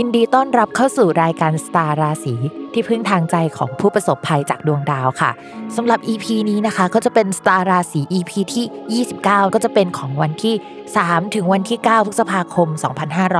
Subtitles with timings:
[0.00, 2.34] ยินดีต้อนรับเข้าสู่รายการสตาร์ราศี
[2.72, 5.30] ที่พึ่งทางใจของผู้ประสบภัยจากดวงดาวค่ะ
[5.76, 10.54] สำหรับ EP นี้นะคะก็จะเป็นสตาร์ราศี EP ที่ 29 ก็จะเป็นของวันที่
[10.94, 12.68] 3 ถึงวันที่ 9 พฤษภาคม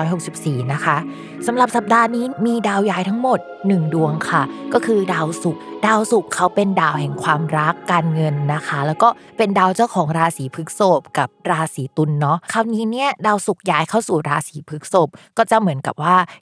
[0.05, 0.97] 2564 นะคะ
[1.47, 16.17] สำหรับสัปดาห์นี้มีดาวย้ายทั้งหมด 1 ดวงค่ะ ก็คือดาวศุกร์ดาวศุกร์เขาเป็นดาวแห่งความรักการเงินนะคะ แล้วก็เป็นดาวเจ้าของราศีพฤษภกับราศีตุลเนาะคราวนี้เนี่ยดาวศุกร์ย้ายเข้าสู่ราศีพฤษภก็จะเหมือนกับว่า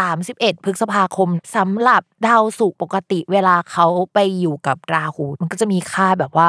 [0.00, 6.48] 31 พฤษภาคมสำหรับดาวศุกร์ปกติเวลาเขาไปอยู่กับราหู มันก็จะมีค่าแบบว่า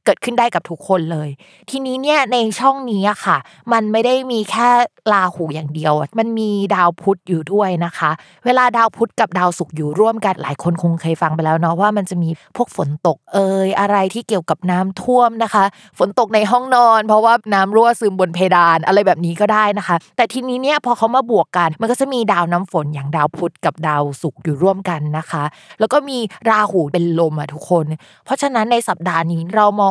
[0.05, 1.29] เกิดขึ้นได้กับทุกคนเลย
[1.69, 3.37] ทีนี้เนี่ยในช่องนี้อะค่ะ
[3.73, 4.69] มันไม่ได้มีแค่
[5.13, 8.11] ราหูอย่างเดียว มันมีดาวพุธอยู่ด้วยนะคะ
[8.45, 15.63] เวลาดาวพุธกับดาวศุกร์อยู่ร่วมกันหลายคนคงเคยฟังไปแล้วเนาะว่ามันจะมีพวกฝนตกเอ่ยอะไรที่เกี่ยวกับน้ำท่วมนะคะ
[15.99, 25.43] ฝนตกในห้องนอน เพราะว่าน้ำรั่วซึมบนเพดานอะไรแบบนี้ก็ได้นะคะ แต่ทีนี้เนี่ยพอเขามาบวกกัน มันก็จะมีดาวน้ำฝนอย่างดาวพุธกับดาวศุกร์อยู่ร่วมกันนะคะ
[25.79, 26.17] แล้วก็มี
[26.49, 27.85] ราหูเป็นลมอะทุกคน
[28.25, 29.89] เพราะฉะนั้นในสัปดาห์นี้เรามอ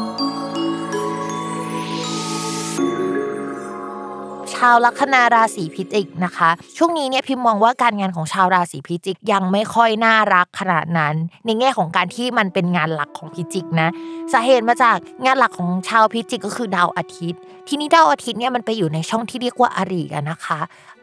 [4.69, 13.89] าวลัคนาราศีพิจิกนะคะ ช่วงนี้เนี่ยพิมมองว่าการงานของชาวราศีพิจิกยังไม่ค่อยน่ารักขนาดนั้น ในแง่ของการที่มันเป็นงานหลักของพิจิกนะ
[14.33, 20.59] สาเหตุมาจากงานหลักของชาวพิจิกก็คือดาวอาทิตย์ ทีนี้ดาวอาทิตย์เนี่ยมันไปอยู่ในช่องที่เรียกว่าอริกันนะคะ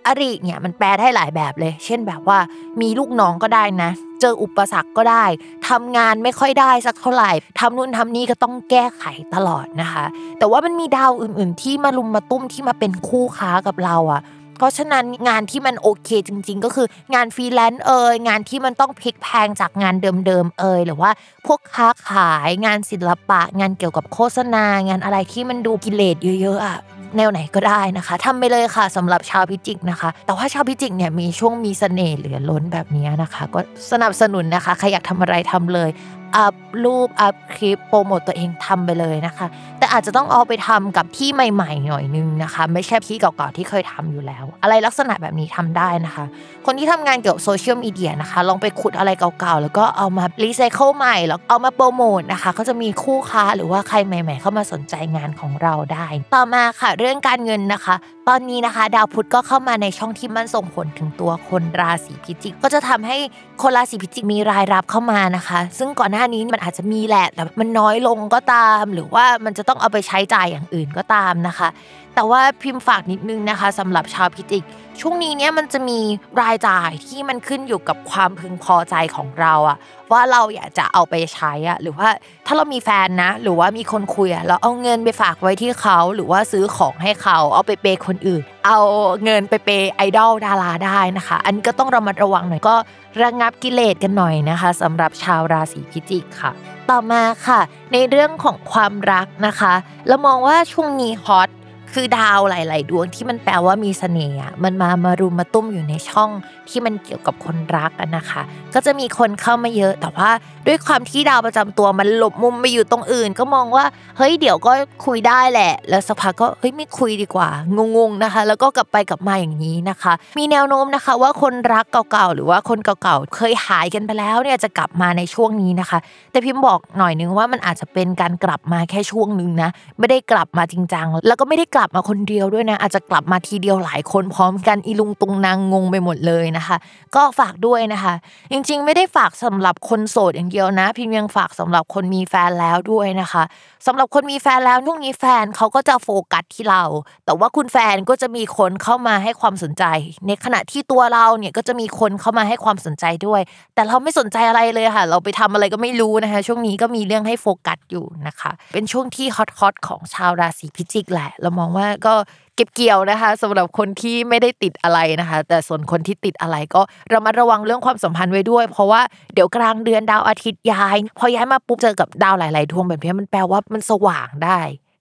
[0.09, 2.39] อริเนี่ยมันแปลได้หลายแบบเลย เช่นแบบว่า
[2.81, 5.25] มีลูกน้องก็ได้นะ เจออุปสรรคก็ได้
[5.69, 9.05] ทำงานไม่ค่อยได้สักเท่าไหร่ทำนู่นทำนี่ก็ต้องแก้ไข
[9.35, 10.05] ตลอดนะคะ
[10.39, 14.23] แต่ว่ามันมีดาวอื่น ๆ ที่มาลุมมาตุ้มที่มาเป็นคู่ค้ากับเราอะ
[14.59, 19.95] เพราะฉะนั้นงานที่มันโอเคจริง ๆ ก็คืองานฟรีแลนซ์เอ่ยงานที่มันต้องพลิกแพลงจากงาน
[20.27, 21.11] เดิมๆเอ่ยหรือว่า
[21.47, 26.79] พวกค้าขายงานศิลปะ งานเกี่ยวกับโฆษณา งานอะไรที่มันดูกิเลสเยอะๆอะ
[27.17, 33.61] แนวไหนก็ได้นะคะทำไปเลยค่ะสำหรับชาวพิจิกนะคะ แต่ว่าชาวพิจิกเนี่ยมีช่วงมีเสน่ห์เหลือล้นแบบนี้นะคะ ก็
[33.91, 35.91] สนับสนุนนะคะใครอยากทำอะไรทำเลย
[36.37, 39.47] อัพรูปอัพคลิปโปรโมตตัวเองทำไปเลยนะคะ
[39.79, 46.25] แต่อาจจะต้องเอาไปทำกับที่ใหม่ ๆ หน่อยนึงนะคะ ไม่ใช่ที่เก่าๆที่เคยทำอยู่แล้ว อะไรลักษณะแบบนี้ทำได้นะคะ
[46.67, 49.11] คนที่ทำงานเกี่ยวกับโซเชียลมีเดียนะคะ ลองไปขุดอะไร
[49.41, 57.95] เก่าๆ แล้วก็เอามารีไซเคิลใหม่แล้วเอามาโปรโมทนะคะก็จะมีคู่ค้าหรือว่าใครใหม่ ๆ เข้ามาสนใจงานของเราได้ ต่อมาค่ะเรื่องการเงินนะคะ
[58.29, 63.17] ตอนนี้นะคะ ดาวพุธก็เข้ามาในช่องที่มันส่งผลถึงตัวคนราศีพิจิก ก็จะทำให้
[63.63, 71.69] คนราศีพิจิกมีรายรับเข้ามานะคะ ซึ่งก่อนหน้านี้มันอาจจะมีแหละแต่มันน้อยลงก็ตาม หรือว่ามันจะต้องเอาไปใช้จ่ายอย่างอื่นก็ตามนะคะ
[72.15, 74.65] แต่ว่าพิมพ์ฝากนิดนึงนะคะสำหรับชาวพิจิก
[75.01, 76.01] ช่วงนี้เนี่ยมันจะมี
[76.41, 79.79] รายจ่ายที่มันขึ้นอยู่กับความพึงพอใจของเราอะ
[80.13, 82.09] ว่าเราอยากจะเอาไปใช้อะหรือว่า
[82.47, 88.79] ถ้าเรามีแฟนนะ หรือว่ามีคนคุยอะเราเอาเงินไปฝากไว้ที่เขาหรือว่าซื้อของให้เขาเอาไปเปย์คนอื่น เอา
[89.25, 92.75] เงินไปเปย์ไอดอลดาราได้นะคะ อันนี้ก็ต้องระมัดระวังหน่อยก็
[93.23, 96.53] ระงับกิเลสกันหน่อยนะคะสำหรับชาวราศีพิจิกค่ะ
[96.91, 97.61] ต่อมาค่ะ
[97.93, 99.75] ในเรื่องของความรักนะคะ
[100.07, 101.49] เรามองว่าช่วงนี้ฮอต
[101.95, 106.31] คือดาวหลาย ๆ ดวงที่มันแปลว่ามีเสน่ห์มันมามารุมมาตุ้มอยู่ในช่อง
[106.69, 108.43] ที่มันเกี่ยวกับคนรักนะคะ
[108.75, 110.31] ก็จะมีคนเข้ามาเยอะ แต่ว่า
[110.67, 113.85] ด้วยความที่ดาวประจำตัวมันหลบมุมไปอยู่ตรงอื่น ก็มองว่า
[114.17, 114.73] เฮ้ยเดี๋ยวก็
[115.07, 117.49] คุยได้แหละ แล้วสักพักก็เฮ้ยไม่คุยดีกว่า
[117.97, 125.99] งง ๆ นะคะ แล้วก็กลับไปกลับมาอย่างนี้นะคะ มีแนวโน้มนะคะว่าคนรักเก่า ๆ หรือว่าคนเก่า ๆ เคยหายกันไปแล้วเนี่ยจะกลับมาในช่วงนี้นะคะ
[126.31, 136.77] แต่พิมพ์บอกหน่อยนึงว่ามันอาจจะเป็นการกลับมาแค่ช่วงนึงนะไม่ได้กลับมาจริงจังแล้วก็ไม่ได้กลับมาคนเดียวด้วยนะ อาจจะกลับมาทีเดียวหลายคนพร้อมกันอีลุงตุงนางงงไปหมดเลยนะคะ
[137.15, 138.15] ก็ฝากด้วยนะคะ
[138.53, 143.43] จริงๆ ไม่ได้ฝากสำหรับคนโสดอย่างเดียวนะ พิมยังฝากสำหรับคนมีแฟนแล้วด้วยนะคะ
[143.87, 146.83] สำหรับคนมีแฟนแล้วช่วงนี้แฟนเขาก็จะโฟกัสที่เรา
[147.25, 149.85] แต่ว่าคุณแฟนก็จะมีคนเข้ามาให้ความสนใจ
[150.27, 153.41] ในขณะที่ตัวเราเนี่ยก็จะมีคนเข้ามาให้ความสนใจด้วย
[153.75, 162.15] แต่เราไม่สนใจอะไรเลยค่ะ เราไปทำอะไรก็ไม่รู้นะคะ ช่วงนี้ก็มีเรื่องให้โฟกัสอยู่นะคะ เป็นช่วงที่ฮอตๆของชาวราศีพิจิกแหละเรามองว่าก็
[162.57, 166.81] เก็บเกี่ยวนะคะสำหรับคนที่ไม่ได้ติดอะไรนะคะ แต่ส่วนคนที่ติดอะไรก็
[167.13, 169.01] ระมัดระวังเรื่องความสัมพันธ์ไว้ด้วย เพราะว่า
[169.35, 174.61] เดี๋ยวกลางเดือนดาวอาทิตย์ย้าย พอย้ายมาปุ๊บเจอกับดาวหลาย ๆ ดวงแบบนี้มันแปลว่ามันสว่างได้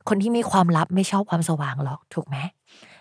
[0.09, 2.37] คนที่มีความลับไม่ชอบความสว่างหรอกถูกไหม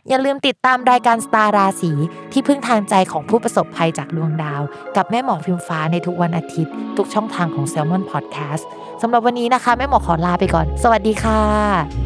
[0.09, 1.93] อย่าลืมติดตามรายการสตาร์ราศี
[2.33, 4.63] ที่พึ่งทางใจของผู้ประสบภัยจากดวงดาว
[4.97, 8.65] กับแม่หมอพิมฟ้าในทุกวันอาทิตย์ ทุกช่องทางของ s ซ l m o n Podcast
[9.03, 12.06] สำหรับวันนี้นะคะ แม่หมอขอลาไปก่อน สวัสดีค่ะ